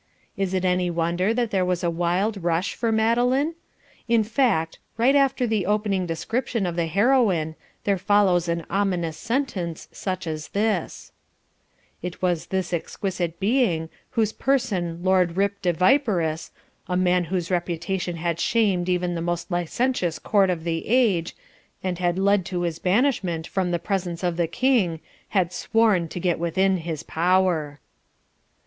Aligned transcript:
Is 0.35 0.55
it 0.55 0.65
any 0.65 0.89
wonder 0.89 1.31
that 1.31 1.51
there 1.51 1.63
was 1.63 1.83
a 1.83 1.89
wild 1.91 2.41
rush 2.43 2.73
for 2.73 2.91
Madeline? 2.91 3.53
In 4.07 4.23
fact, 4.23 4.79
right 4.97 5.15
after 5.15 5.45
the 5.45 5.67
opening 5.67 6.07
description 6.07 6.65
of 6.65 6.75
the 6.75 6.87
Heroine, 6.87 7.53
there 7.83 7.99
follows 7.99 8.47
an 8.47 8.65
ominous 8.67 9.15
sentence 9.15 9.87
such 9.91 10.25
as 10.25 10.47
this: 10.57 11.11
"It 12.01 12.19
was 12.19 12.47
this 12.47 12.73
exquisite 12.73 13.39
being 13.39 13.89
whose 14.17 14.33
person 14.33 15.03
Lord 15.03 15.37
Rip 15.37 15.61
de 15.61 15.71
Viperous, 15.71 16.49
a 16.87 16.97
man 16.97 17.25
whose 17.25 17.51
reputation 17.51 18.15
had 18.15 18.39
shamed 18.39 18.89
even 18.89 19.13
the 19.13 19.21
most 19.21 19.51
licentious 19.51 20.17
court 20.17 20.49
of 20.49 20.63
the 20.63 20.87
age, 20.87 21.35
and 21.83 21.99
had 21.99 22.17
led 22.17 22.43
to 22.47 22.61
his 22.63 22.79
banishment 22.79 23.45
from 23.45 23.69
the 23.69 23.77
presence 23.77 24.23
of 24.23 24.35
the 24.35 24.47
king, 24.47 24.99
had 25.27 25.53
sworn 25.53 26.07
to 26.07 26.19
get 26.19 26.39
within 26.39 26.77
his 26.77 27.03
power." 27.03 27.79